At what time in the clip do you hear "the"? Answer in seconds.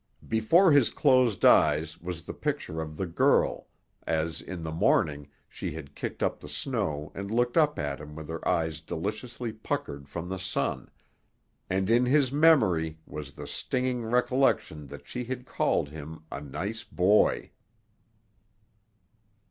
2.23-2.33, 2.97-3.05, 4.63-4.71, 6.39-6.49, 10.27-10.39, 13.33-13.45